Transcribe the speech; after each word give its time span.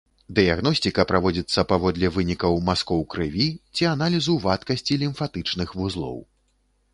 Дыягностыка 0.37 1.03
праводзіцца 1.11 1.63
паводле 1.71 2.09
вынікаў 2.15 2.57
мазкоў 2.69 3.03
крыві 3.15 3.47
ці 3.75 3.83
аналізу 3.93 4.33
вадкасці 4.47 4.99
лімфатычных 5.05 5.77
вузлоў. 5.83 6.19